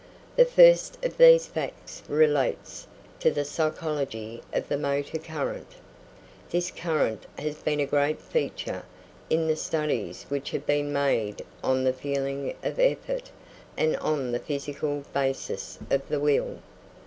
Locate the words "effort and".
12.79-13.95